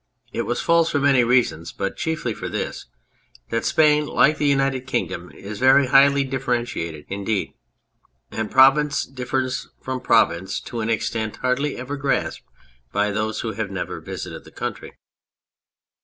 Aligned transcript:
It 0.33 0.47
was 0.47 0.59
false 0.63 0.89
for 0.89 0.97
many 0.97 1.23
reasons, 1.23 1.71
but 1.71 1.95
chiefly 1.95 2.33
for 2.33 2.49
this: 2.49 2.87
that 3.49 3.63
Spain, 3.65 4.07
like 4.07 4.39
the 4.39 4.47
United 4.47 4.87
Kingdom, 4.87 5.31
is 5.31 5.59
very 5.59 5.85
highly 5.85 6.23
differentiated 6.23 7.05
indeed, 7.07 7.53
and 8.31 8.49
province 8.49 9.05
differs 9.05 9.69
from 9.79 10.01
province 10.01 10.59
to 10.61 10.79
an 10.79 10.89
extent 10.89 11.35
hardly 11.43 11.77
ever 11.77 11.97
grasped 11.97 12.45
by 12.91 13.11
those 13.11 13.41
who 13.41 13.51
have 13.51 13.69
never 13.69 13.99
visited 14.01 14.43
the 14.43 14.49
country. 14.49 14.93